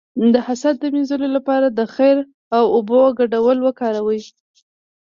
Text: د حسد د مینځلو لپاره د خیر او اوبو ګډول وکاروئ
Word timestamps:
د 0.33 0.35
حسد 0.45 0.75
د 0.79 0.83
مینځلو 0.93 1.27
لپاره 1.35 1.67
د 1.69 1.79
خیر 1.95 2.17
او 2.55 2.63
اوبو 2.75 2.99
ګډول 3.19 3.57
وکاروئ 3.61 4.21